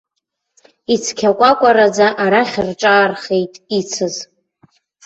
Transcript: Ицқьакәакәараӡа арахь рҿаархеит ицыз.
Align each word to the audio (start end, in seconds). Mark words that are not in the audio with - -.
Ицқьакәакәараӡа 0.93 2.07
арахь 2.23 2.57
рҿаархеит 2.67 3.53
ицыз. 3.79 4.15